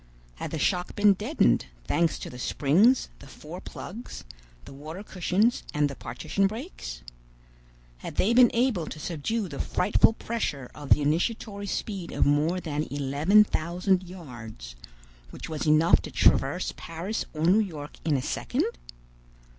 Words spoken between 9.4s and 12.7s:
the frightful pressure of the initiatory speed of more